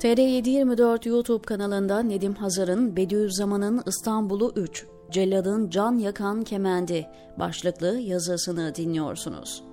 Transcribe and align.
TR724 0.00 1.08
YouTube 1.08 1.44
kanalında 1.44 2.02
Nedim 2.02 2.34
Hazar'ın 2.34 2.96
Bediüzzaman'ın 2.96 3.82
İstanbul'u 3.86 4.52
3, 4.56 4.86
Cellad'ın 5.10 5.70
Can 5.70 5.98
Yakan 5.98 6.44
Kemendi 6.44 7.06
başlıklı 7.38 7.98
yazısını 7.98 8.74
dinliyorsunuz. 8.74 9.64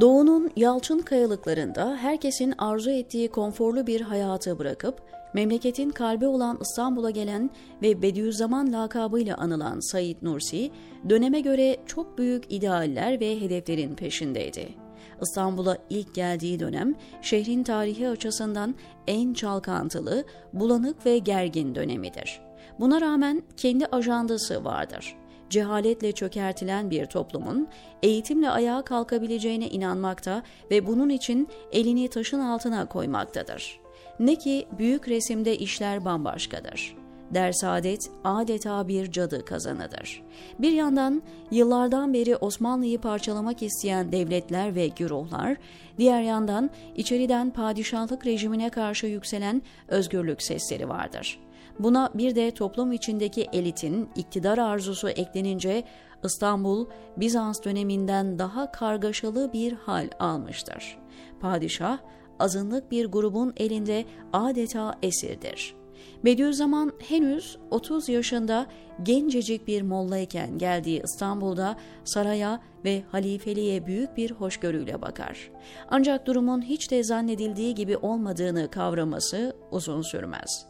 Doğu'nun 0.00 0.50
yalçın 0.56 0.98
kayalıklarında 0.98 1.96
herkesin 1.96 2.54
arzu 2.58 2.90
ettiği 2.90 3.28
konforlu 3.28 3.86
bir 3.86 4.00
hayatı 4.00 4.58
bırakıp 4.58 5.02
memleketin 5.34 5.90
kalbi 5.90 6.26
olan 6.26 6.58
İstanbul'a 6.60 7.10
gelen 7.10 7.50
ve 7.82 8.02
Bediüzzaman 8.02 8.72
lakabıyla 8.72 9.36
anılan 9.36 9.80
Said 9.80 10.16
Nursi, 10.22 10.70
döneme 11.08 11.40
göre 11.40 11.76
çok 11.86 12.18
büyük 12.18 12.52
idealler 12.52 13.20
ve 13.20 13.40
hedeflerin 13.40 13.94
peşindeydi. 13.94 14.87
İstanbul'a 15.22 15.78
ilk 15.90 16.14
geldiği 16.14 16.60
dönem 16.60 16.94
şehrin 17.22 17.62
tarihi 17.62 18.08
açısından 18.08 18.74
en 19.06 19.32
çalkantılı, 19.32 20.24
bulanık 20.52 21.06
ve 21.06 21.18
gergin 21.18 21.74
dönemidir. 21.74 22.40
Buna 22.80 23.00
rağmen 23.00 23.42
kendi 23.56 23.86
ajandası 23.86 24.64
vardır. 24.64 25.16
Cehaletle 25.50 26.12
çökertilen 26.12 26.90
bir 26.90 27.06
toplumun 27.06 27.68
eğitimle 28.02 28.50
ayağa 28.50 28.82
kalkabileceğine 28.82 29.68
inanmakta 29.68 30.42
ve 30.70 30.86
bunun 30.86 31.08
için 31.08 31.48
elini 31.72 32.08
taşın 32.08 32.40
altına 32.40 32.88
koymaktadır. 32.88 33.80
Ne 34.20 34.34
ki 34.34 34.68
büyük 34.78 35.08
resimde 35.08 35.58
işler 35.58 36.04
bambaşkadır 36.04 37.07
dersadet 37.34 38.10
adeta 38.24 38.88
bir 38.88 39.12
cadı 39.12 39.44
kazanıdır. 39.44 40.22
Bir 40.58 40.72
yandan 40.72 41.22
yıllardan 41.50 42.14
beri 42.14 42.36
Osmanlı'yı 42.36 43.00
parçalamak 43.00 43.62
isteyen 43.62 44.12
devletler 44.12 44.74
ve 44.74 44.88
güruhlar, 44.88 45.56
diğer 45.98 46.22
yandan 46.22 46.70
içeriden 46.96 47.50
padişahlık 47.50 48.26
rejimine 48.26 48.70
karşı 48.70 49.06
yükselen 49.06 49.62
özgürlük 49.88 50.42
sesleri 50.42 50.88
vardır. 50.88 51.40
Buna 51.78 52.10
bir 52.14 52.34
de 52.34 52.50
toplum 52.50 52.92
içindeki 52.92 53.48
elitin 53.52 54.08
iktidar 54.16 54.58
arzusu 54.58 55.08
eklenince 55.08 55.84
İstanbul, 56.24 56.86
Bizans 57.16 57.64
döneminden 57.64 58.38
daha 58.38 58.72
kargaşalı 58.72 59.52
bir 59.52 59.72
hal 59.72 60.08
almıştır. 60.18 60.98
Padişah, 61.40 61.98
azınlık 62.38 62.90
bir 62.90 63.06
grubun 63.06 63.52
elinde 63.56 64.04
adeta 64.32 64.94
esirdir. 65.02 65.77
Bediüzzaman 66.24 66.92
henüz 67.08 67.58
30 67.70 68.08
yaşında 68.08 68.66
gencecik 69.02 69.66
bir 69.66 69.82
mollayken 69.82 70.58
geldiği 70.58 71.02
İstanbul'da 71.04 71.76
saraya 72.04 72.60
ve 72.84 73.02
halifeliğe 73.12 73.86
büyük 73.86 74.16
bir 74.16 74.30
hoşgörüyle 74.30 75.02
bakar. 75.02 75.50
Ancak 75.90 76.26
durumun 76.26 76.62
hiç 76.62 76.90
de 76.90 77.04
zannedildiği 77.04 77.74
gibi 77.74 77.96
olmadığını 77.96 78.70
kavraması 78.70 79.56
uzun 79.70 80.02
sürmez. 80.02 80.66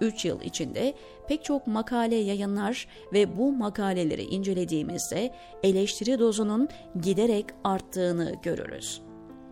3 0.00 0.24
yıl 0.24 0.40
içinde 0.40 0.94
pek 1.28 1.44
çok 1.44 1.66
makale 1.66 2.16
yayınlar 2.16 2.88
ve 3.12 3.38
bu 3.38 3.52
makaleleri 3.52 4.22
incelediğimizde 4.22 5.34
eleştiri 5.62 6.18
dozunun 6.18 6.68
giderek 7.02 7.46
arttığını 7.64 8.34
görürüz. 8.42 9.02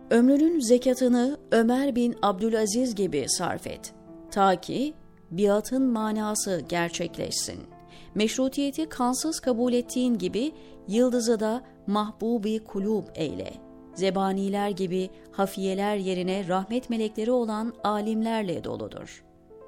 Ömrünün 0.09 0.59
zekatını 0.59 1.37
Ömer 1.51 1.95
bin 1.95 2.15
Abdülaziz 2.21 2.95
gibi 2.95 3.25
sarf 3.29 3.67
et. 3.67 3.93
Ta 4.31 4.61
ki 4.61 4.93
biatın 5.31 5.83
manası 5.83 6.61
gerçekleşsin. 6.69 7.59
Meşrutiyeti 8.15 8.89
kansız 8.89 9.39
kabul 9.39 9.73
ettiğin 9.73 10.17
gibi 10.17 10.51
yıldızı 10.87 11.39
da 11.39 11.61
mahbubi 11.87 12.63
kulub 12.63 13.03
eyle. 13.15 13.53
Zebaniler 13.95 14.69
gibi 14.69 15.09
hafiyeler 15.31 15.95
yerine 15.95 16.47
rahmet 16.47 16.89
melekleri 16.89 17.31
olan 17.31 17.73
alimlerle 17.83 18.63
doludur. 18.63 19.23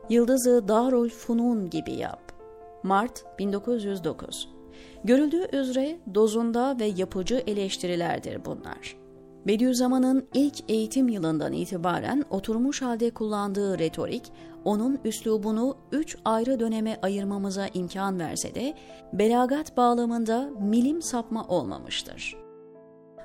Yıldızı 0.10 0.68
Darul 0.68 1.10
Funun 1.10 1.70
gibi 1.70 1.92
yap. 1.92 2.34
Mart 2.84 3.26
1909 3.40 4.50
Görüldüğü 5.04 5.56
üzere 5.58 6.00
dozunda 6.16 6.80
ve 6.80 6.86
yapıcı 6.86 7.44
eleştirilerdir 7.48 8.46
bunlar. 8.46 9.03
Bediüzzaman'ın 9.48 10.28
ilk 10.34 10.70
eğitim 10.70 11.10
yılından 11.10 11.54
itibaren 11.54 12.24
oturmuş 12.30 12.82
halde 12.82 13.10
kullandığı 13.10 13.80
retorik, 13.80 14.24
onun 14.66 15.00
üslubunu 15.06 15.78
üç 15.92 16.18
ayrı 16.26 16.60
döneme 16.60 17.00
ayırmamıza 17.02 17.68
imkan 17.74 18.20
verse 18.20 18.56
de, 18.56 18.74
belagat 19.14 19.78
bağlamında 19.78 20.50
milim 20.62 21.02
sapma 21.02 21.48
olmamıştır. 21.48 22.36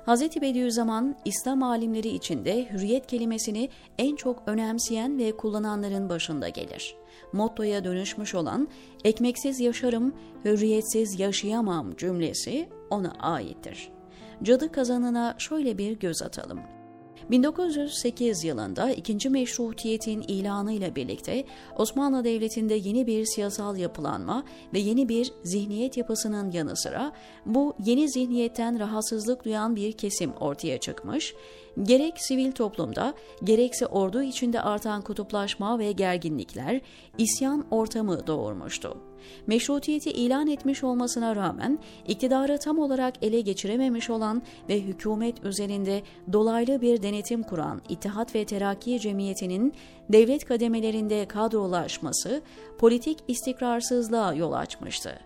Hz. 0.07 0.21
Bediüzzaman, 0.21 1.15
İslam 1.25 1.63
alimleri 1.63 2.07
içinde 2.07 2.71
hürriyet 2.71 3.07
kelimesini 3.07 3.69
en 3.97 4.15
çok 4.15 4.43
önemseyen 4.47 5.17
ve 5.17 5.37
kullananların 5.37 6.09
başında 6.09 6.49
gelir. 6.49 6.95
Mottoya 7.33 7.83
dönüşmüş 7.83 8.35
olan 8.35 8.67
ekmeksiz 9.03 9.59
yaşarım, 9.59 10.13
hürriyetsiz 10.45 11.19
yaşayamam 11.19 11.95
cümlesi 11.95 12.69
ona 12.89 13.11
aittir 13.19 13.98
cadı 14.43 14.71
kazanına 14.71 15.35
şöyle 15.37 15.77
bir 15.77 15.99
göz 15.99 16.21
atalım. 16.21 16.59
1908 17.31 18.43
yılında 18.43 18.91
ikinci 18.91 19.29
meşrutiyetin 19.29 20.21
ilanıyla 20.21 20.95
birlikte 20.95 21.45
Osmanlı 21.75 22.23
Devleti'nde 22.23 22.73
yeni 22.73 23.07
bir 23.07 23.25
siyasal 23.25 23.77
yapılanma 23.77 24.43
ve 24.73 24.79
yeni 24.79 25.09
bir 25.09 25.33
zihniyet 25.43 25.97
yapısının 25.97 26.51
yanı 26.51 26.77
sıra 26.77 27.11
bu 27.45 27.73
yeni 27.85 28.09
zihniyetten 28.09 28.79
rahatsızlık 28.79 29.45
duyan 29.45 29.75
bir 29.75 29.91
kesim 29.91 30.31
ortaya 30.31 30.77
çıkmış, 30.77 31.35
gerek 31.83 32.13
sivil 32.17 32.51
toplumda 32.51 33.13
gerekse 33.43 33.85
ordu 33.85 34.21
içinde 34.21 34.61
artan 34.61 35.01
kutuplaşma 35.01 35.79
ve 35.79 35.91
gerginlikler 35.91 36.81
isyan 37.17 37.65
ortamı 37.71 38.27
doğurmuştu. 38.27 39.08
Meşrutiyeti 39.47 40.11
ilan 40.11 40.47
etmiş 40.47 40.83
olmasına 40.83 41.35
rağmen 41.35 41.79
iktidarı 42.07 42.57
tam 42.57 42.79
olarak 42.79 43.13
ele 43.21 43.41
geçirememiş 43.41 44.09
olan 44.09 44.41
ve 44.69 44.81
hükümet 44.81 45.43
üzerinde 45.43 46.01
dolaylı 46.33 46.81
bir 46.81 47.03
denetim 47.03 47.43
kuran 47.43 47.81
İttihat 47.89 48.35
ve 48.35 48.45
Terakki 48.45 48.99
Cemiyeti'nin 48.99 49.73
devlet 50.09 50.45
kademelerinde 50.45 51.25
kadrolaşması 51.25 52.41
politik 52.77 53.17
istikrarsızlığa 53.27 54.33
yol 54.33 54.51
açmıştı. 54.51 55.19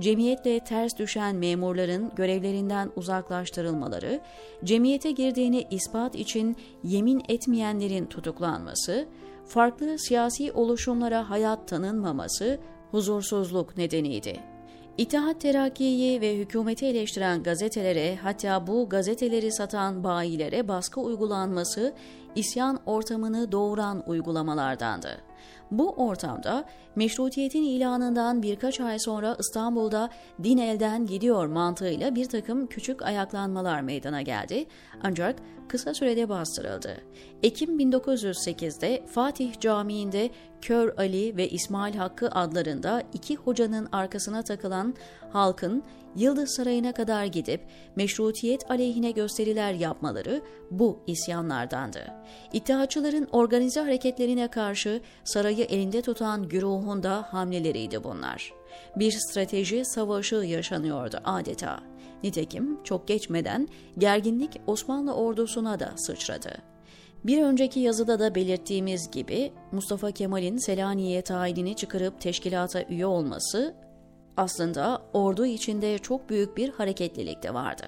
Cemiyetle 0.00 0.60
ters 0.60 0.98
düşen 0.98 1.36
memurların 1.36 2.10
görevlerinden 2.16 2.90
uzaklaştırılmaları, 2.96 4.20
cemiyete 4.64 5.10
girdiğini 5.10 5.66
ispat 5.70 6.14
için 6.14 6.56
yemin 6.84 7.22
etmeyenlerin 7.28 8.06
tutuklanması, 8.06 9.08
farklı 9.46 9.98
siyasi 9.98 10.52
oluşumlara 10.52 11.30
hayat 11.30 11.68
tanınmaması 11.68 12.60
huzursuzluk 12.90 13.76
nedeniydi. 13.76 14.40
İttihat 14.98 15.40
Terakki'yi 15.40 16.20
ve 16.20 16.36
hükümeti 16.36 16.86
eleştiren 16.86 17.42
gazetelere 17.42 18.16
hatta 18.16 18.66
bu 18.66 18.88
gazeteleri 18.88 19.52
satan 19.52 20.04
bayilere 20.04 20.68
baskı 20.68 21.00
uygulanması 21.00 21.94
isyan 22.34 22.80
ortamını 22.86 23.52
doğuran 23.52 24.02
uygulamalardandı. 24.06 25.20
Bu 25.70 25.90
ortamda 25.90 26.64
meşrutiyetin 26.96 27.62
ilanından 27.62 28.42
birkaç 28.42 28.80
ay 28.80 28.98
sonra 28.98 29.36
İstanbul'da 29.40 30.10
din 30.42 30.58
elden 30.58 31.06
gidiyor 31.06 31.46
mantığıyla 31.46 32.14
bir 32.14 32.28
takım 32.28 32.66
küçük 32.66 33.02
ayaklanmalar 33.02 33.80
meydana 33.80 34.22
geldi 34.22 34.66
ancak 35.02 35.36
kısa 35.68 35.94
sürede 35.94 36.28
bastırıldı. 36.28 36.96
Ekim 37.42 37.80
1908'de 37.80 39.06
Fatih 39.06 39.60
Camii'nde 39.60 40.30
Kör 40.62 40.98
Ali 40.98 41.36
ve 41.36 41.48
İsmail 41.48 41.94
Hakkı 41.94 42.28
adlarında 42.28 43.02
iki 43.12 43.36
hocanın 43.36 43.88
arkasına 43.92 44.42
takılan 44.42 44.94
halkın 45.32 45.82
Yıldız 46.16 46.56
Sarayı'na 46.56 46.92
kadar 46.92 47.24
gidip 47.24 47.60
meşrutiyet 47.96 48.70
aleyhine 48.70 49.10
gösteriler 49.10 49.72
yapmaları 49.72 50.42
bu 50.70 51.00
isyanlardandı. 51.06 52.19
İttihatçıların 52.52 53.28
organize 53.32 53.80
hareketlerine 53.80 54.48
karşı 54.48 55.00
sarayı 55.24 55.64
elinde 55.64 56.02
tutan 56.02 56.48
güruhun 56.48 57.02
da 57.02 57.26
hamleleriydi 57.30 58.04
bunlar. 58.04 58.52
Bir 58.96 59.12
strateji 59.12 59.84
savaşı 59.84 60.34
yaşanıyordu 60.34 61.20
adeta. 61.24 61.80
Nitekim 62.22 62.82
çok 62.84 63.08
geçmeden 63.08 63.68
gerginlik 63.98 64.60
Osmanlı 64.66 65.14
ordusuna 65.14 65.80
da 65.80 65.92
sıçradı. 65.96 66.50
Bir 67.24 67.42
önceki 67.42 67.80
yazıda 67.80 68.18
da 68.18 68.34
belirttiğimiz 68.34 69.10
gibi 69.10 69.52
Mustafa 69.72 70.10
Kemal'in 70.10 70.56
Selanik'e 70.56 71.22
tayinini 71.22 71.76
çıkarıp 71.76 72.20
teşkilata 72.20 72.82
üye 72.82 73.06
olması 73.06 73.74
aslında 74.36 75.02
ordu 75.12 75.46
içinde 75.46 75.98
çok 75.98 76.30
büyük 76.30 76.56
bir 76.56 76.68
hareketlilik 76.68 77.42
de 77.42 77.54
vardı. 77.54 77.84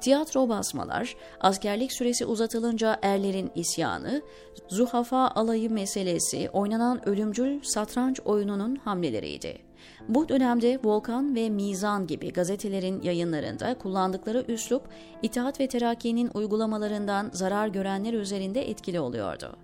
Tiyatro 0.00 0.48
basmalar, 0.48 1.16
askerlik 1.40 1.92
süresi 1.92 2.26
uzatılınca 2.26 2.98
erlerin 3.02 3.50
isyanı, 3.54 4.22
zuhafa 4.68 5.28
alayı 5.28 5.70
meselesi 5.70 6.50
oynanan 6.52 7.08
ölümcül 7.08 7.60
satranç 7.62 8.20
oyununun 8.24 8.76
hamleleriydi. 8.76 9.68
Bu 10.08 10.28
dönemde 10.28 10.78
Volkan 10.84 11.34
ve 11.34 11.50
Mizan 11.50 12.06
gibi 12.06 12.32
gazetelerin 12.32 13.02
yayınlarında 13.02 13.78
kullandıkları 13.78 14.44
üslup 14.48 14.82
İttihat 15.22 15.60
ve 15.60 15.68
Terakki'nin 15.68 16.30
uygulamalarından 16.34 17.30
zarar 17.32 17.68
görenler 17.68 18.12
üzerinde 18.12 18.70
etkili 18.70 19.00
oluyordu. 19.00 19.56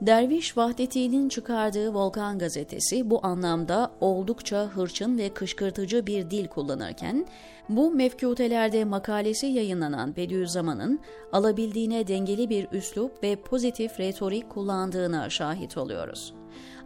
Derviş 0.00 0.56
Vahdeti'nin 0.56 1.28
çıkardığı 1.28 1.94
Volkan 1.94 2.38
gazetesi 2.38 3.10
bu 3.10 3.26
anlamda 3.26 3.90
oldukça 4.00 4.66
hırçın 4.66 5.18
ve 5.18 5.28
kışkırtıcı 5.28 6.06
bir 6.06 6.30
dil 6.30 6.46
kullanırken, 6.48 7.26
bu 7.68 7.90
mefkutelerde 7.90 8.84
makalesi 8.84 9.46
yayınlanan 9.46 10.16
Bediüzzaman'ın 10.16 11.00
alabildiğine 11.32 12.06
dengeli 12.06 12.50
bir 12.50 12.68
üslup 12.72 13.22
ve 13.22 13.36
pozitif 13.36 14.00
retorik 14.00 14.50
kullandığına 14.50 15.30
şahit 15.30 15.76
oluyoruz. 15.76 16.34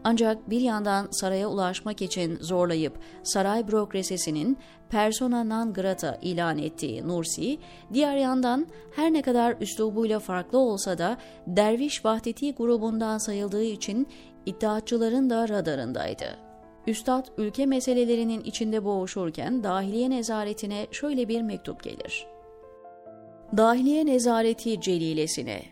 Ancak 0.05 0.51
bir 0.51 0.61
yandan 0.61 1.09
saraya 1.11 1.49
ulaşmak 1.49 2.03
için 2.03 2.39
zorlayıp 2.41 2.99
saray 3.23 3.69
bürokrasisinin 3.69 4.59
persona 4.91 5.45
non 5.45 5.73
grata 5.73 6.19
ilan 6.23 6.59
ettiği 6.59 7.09
Nursi, 7.09 7.59
diğer 7.93 8.17
yandan 8.17 8.67
her 8.97 9.13
ne 9.13 9.23
kadar 9.23 9.57
üslubuyla 9.61 10.19
farklı 10.19 10.59
olsa 10.59 10.99
da 10.99 11.17
Derviş 11.47 12.05
Vahdeti 12.05 12.55
grubundan 12.55 13.19
sayıldığı 13.19 13.65
için 13.65 14.07
iddiatçıların 14.47 15.31
da 15.31 15.49
radarındaydı. 15.49 16.37
Üstad 16.87 17.27
ülke 17.39 17.67
meselelerinin 17.67 18.41
içinde 18.41 18.85
boğuşurken 18.85 19.63
dahiliye 19.65 20.11
nezaretine 20.11 20.87
şöyle 20.91 21.29
bir 21.29 21.43
mektup 21.43 21.83
gelir. 21.83 22.27
Dahiliye 23.57 24.07
nezareti 24.07 24.81
celilesine 24.81 25.63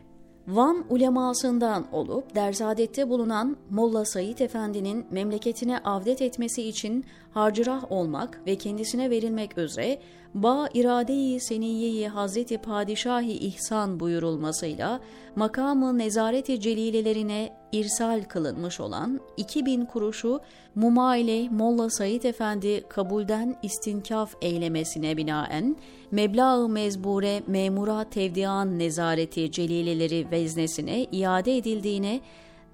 Van 0.49 0.85
ulemasından 0.91 1.87
olup 1.93 2.35
derzadette 2.35 3.09
bulunan 3.09 3.57
Molla 3.71 4.05
Said 4.05 4.39
Efendi'nin 4.39 5.07
memleketine 5.11 5.79
avdet 5.79 6.23
etmesi 6.23 6.63
için 6.69 7.05
harcırah 7.37 7.93
olmak 7.93 8.41
ve 8.47 8.57
kendisine 8.57 9.11
verilmek 9.11 9.59
üzere 9.59 9.99
ba 10.35 10.69
irade-i 10.75 11.41
seniyeyi 11.41 12.09
Hazreti 12.09 12.59
Padişahi 12.59 13.33
ihsan 13.33 14.01
buyurulmasıyla 14.01 15.01
makamı 15.37 15.99
nezareti 15.99 16.61
celilelerine 16.61 17.53
irsal 17.73 18.23
kılınmış 18.23 18.81
olan 18.81 19.21
2000 19.37 19.85
kuruşu 19.85 20.41
mumaile 20.75 21.49
Molla 21.49 21.91
Said 21.91 22.23
Efendi 22.23 22.85
kabulden 22.89 23.57
istinkaf 23.63 24.35
eylemesine 24.43 25.17
binaen 25.17 25.77
meblağ 26.11 26.69
mezbure 26.69 27.43
memura 27.47 28.05
tevdian 28.05 28.79
nezareti 28.79 29.53
celileleri 29.53 30.31
veznesine 30.31 31.05
iade 31.05 31.57
edildiğine 31.57 32.21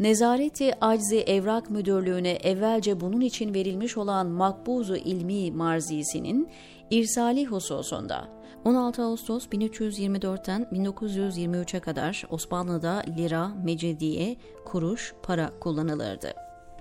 Nezareti 0.03 0.73
Aczi 0.81 1.21
Evrak 1.21 1.71
Müdürlüğü'ne 1.71 2.31
evvelce 2.31 3.01
bunun 3.01 3.21
için 3.21 3.55
verilmiş 3.55 3.97
olan 3.97 4.27
makbuzu 4.27 4.97
ilmi 4.97 5.51
marzisinin 5.51 6.49
irsali 6.91 7.47
hususunda 7.47 8.29
16 8.65 9.03
Ağustos 9.03 9.47
1324'ten 9.47 10.63
1923'e 10.63 11.81
kadar 11.81 12.25
Osmanlı'da 12.31 13.03
lira, 13.17 13.49
mecidiye, 13.49 14.37
kuruş, 14.65 15.15
para 15.23 15.51
kullanılırdı. 15.61 16.33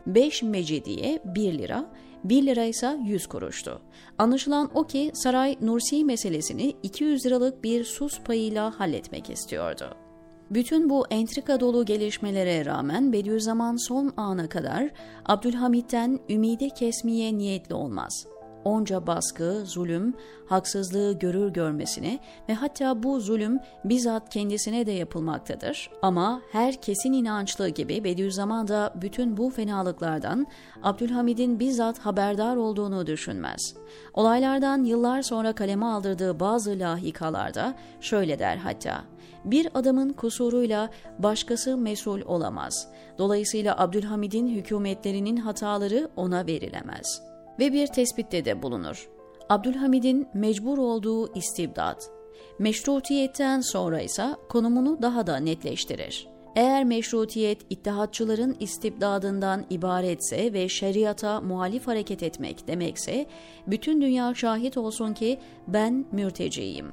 5 0.07 0.43
mecidiye 0.43 1.21
1 1.25 1.57
lira, 1.57 1.85
1 2.23 2.45
lira 2.45 2.63
ise 2.63 2.99
100 3.05 3.27
kuruştu. 3.27 3.81
Anlaşılan 4.17 4.69
o 4.73 4.83
ki 4.83 5.11
saray 5.13 5.57
Nursi 5.61 6.05
meselesini 6.05 6.75
200 6.83 7.25
liralık 7.25 7.63
bir 7.63 7.83
sus 7.83 8.19
payıyla 8.19 8.79
halletmek 8.79 9.29
istiyordu. 9.29 10.10
Bütün 10.51 10.89
bu 10.89 11.05
entrika 11.09 11.59
dolu 11.59 11.85
gelişmelere 11.85 12.65
rağmen 12.65 13.13
Bediüzzaman 13.13 13.87
son 13.87 14.13
ana 14.17 14.49
kadar 14.49 14.89
Abdülhamit'ten 15.25 16.19
ümide 16.29 16.69
kesmeye 16.69 17.37
niyetli 17.37 17.75
olmaz 17.75 18.25
onca 18.65 19.07
baskı, 19.07 19.63
zulüm, 19.65 20.13
haksızlığı 20.45 21.19
görür 21.19 21.49
görmesine 21.53 22.19
ve 22.49 22.53
hatta 22.53 23.03
bu 23.03 23.19
zulüm 23.19 23.59
bizzat 23.85 24.29
kendisine 24.29 24.85
de 24.85 24.91
yapılmaktadır. 24.91 25.89
Ama 26.01 26.41
her 26.51 26.81
kesin 26.81 27.13
inançlı 27.13 27.69
gibi 27.69 28.03
Bediüzzaman 28.03 28.67
da 28.67 28.93
bütün 29.01 29.37
bu 29.37 29.49
fenalıklardan 29.49 30.47
Abdülhamid'in 30.83 31.59
bizzat 31.59 31.99
haberdar 31.99 32.55
olduğunu 32.55 33.07
düşünmez. 33.07 33.75
Olaylardan 34.13 34.83
yıllar 34.83 35.21
sonra 35.21 35.53
kaleme 35.53 35.85
aldırdığı 35.85 36.39
bazı 36.39 36.79
lahikalarda 36.79 37.75
şöyle 38.01 38.39
der 38.39 38.57
hatta, 38.57 39.03
bir 39.45 39.67
adamın 39.73 40.13
kusuruyla 40.13 40.89
başkası 41.19 41.77
mesul 41.77 42.21
olamaz. 42.21 42.87
Dolayısıyla 43.17 43.77
Abdülhamid'in 43.77 44.47
hükümetlerinin 44.47 45.37
hataları 45.37 46.09
ona 46.15 46.47
verilemez.'' 46.47 47.31
ve 47.61 47.73
bir 47.73 47.87
tespitte 47.87 48.45
de 48.45 48.61
bulunur. 48.61 49.09
Abdülhamid'in 49.49 50.27
mecbur 50.33 50.77
olduğu 50.77 51.33
istibdat, 51.35 52.11
meşrutiyetten 52.59 53.61
sonra 53.61 54.01
ise 54.01 54.35
konumunu 54.49 55.01
daha 55.01 55.27
da 55.27 55.37
netleştirir. 55.37 56.27
Eğer 56.55 56.83
meşrutiyet 56.83 57.61
ittihatçıların 57.69 58.55
istibdadından 58.59 59.65
ibaretse 59.69 60.53
ve 60.53 60.69
şeriata 60.69 61.41
muhalif 61.41 61.87
hareket 61.87 62.23
etmek 62.23 62.67
demekse, 62.67 63.25
bütün 63.67 64.01
dünya 64.01 64.33
şahit 64.35 64.77
olsun 64.77 65.13
ki 65.13 65.39
ben 65.67 66.05
mürteciyim. 66.11 66.87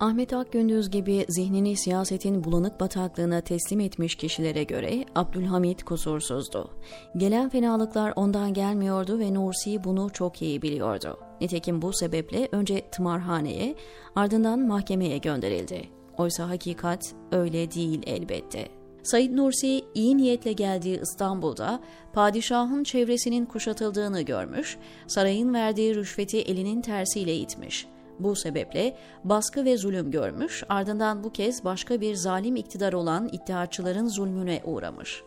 Ahmet 0.00 0.32
Akgündüz 0.32 0.90
gibi 0.90 1.26
zihnini 1.28 1.76
siyasetin 1.76 2.44
bulanık 2.44 2.80
bataklığına 2.80 3.40
teslim 3.40 3.80
etmiş 3.80 4.14
kişilere 4.14 4.64
göre 4.64 5.04
Abdülhamit 5.14 5.84
kusursuzdu. 5.84 6.70
Gelen 7.16 7.48
fenalıklar 7.48 8.12
ondan 8.16 8.54
gelmiyordu 8.54 9.18
ve 9.18 9.34
Nursi 9.34 9.84
bunu 9.84 10.10
çok 10.12 10.42
iyi 10.42 10.62
biliyordu. 10.62 11.18
Nitekim 11.40 11.82
bu 11.82 11.92
sebeple 11.92 12.48
önce 12.52 12.90
tımarhaneye 12.90 13.74
ardından 14.16 14.58
mahkemeye 14.58 15.18
gönderildi. 15.18 15.88
Oysa 16.18 16.48
hakikat 16.48 17.14
öyle 17.32 17.70
değil 17.70 18.02
elbette. 18.06 18.68
Said 19.02 19.36
Nursi 19.36 19.84
iyi 19.94 20.16
niyetle 20.16 20.52
geldiği 20.52 21.00
İstanbul'da 21.02 21.80
padişahın 22.12 22.84
çevresinin 22.84 23.44
kuşatıldığını 23.44 24.22
görmüş, 24.22 24.78
sarayın 25.06 25.54
verdiği 25.54 25.94
rüşveti 25.94 26.38
elinin 26.38 26.80
tersiyle 26.80 27.36
itmiş. 27.36 27.86
Bu 28.18 28.36
sebeple 28.36 28.96
baskı 29.24 29.64
ve 29.64 29.76
zulüm 29.76 30.10
görmüş, 30.10 30.64
ardından 30.68 31.24
bu 31.24 31.32
kez 31.32 31.64
başka 31.64 32.00
bir 32.00 32.14
zalim 32.14 32.56
iktidar 32.56 32.92
olan 32.92 33.28
iddiaçıların 33.32 34.08
zulmüne 34.08 34.62
uğramış. 34.64 35.22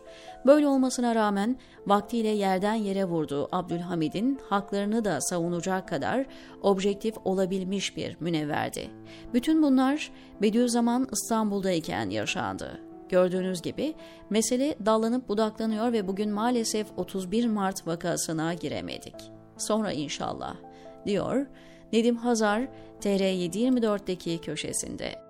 Böyle 0.45 0.67
olmasına 0.67 1.15
rağmen 1.15 1.57
vaktiyle 1.87 2.29
yerden 2.29 2.73
yere 2.73 3.05
vurduğu 3.05 3.47
Abdülhamid'in 3.51 4.39
haklarını 4.49 5.05
da 5.05 5.21
savunacak 5.21 5.87
kadar 5.87 6.25
objektif 6.61 7.15
olabilmiş 7.25 7.97
bir 7.97 8.17
münevverdi. 8.19 8.89
Bütün 9.33 9.63
bunlar 9.63 10.11
Bediüzzaman 10.41 11.07
İstanbul'dayken 11.11 12.09
yaşandı. 12.09 12.79
Gördüğünüz 13.09 13.61
gibi 13.61 13.93
mesele 14.29 14.75
dallanıp 14.85 15.29
budaklanıyor 15.29 15.93
ve 15.93 16.07
bugün 16.07 16.31
maalesef 16.31 16.87
31 16.97 17.47
Mart 17.47 17.87
vakasına 17.87 18.53
giremedik. 18.53 19.15
Sonra 19.57 19.91
inşallah, 19.91 20.55
diyor 21.05 21.45
Nedim 21.93 22.15
Hazar 22.15 22.67
TR724'deki 23.01 24.41
köşesinde. 24.41 25.28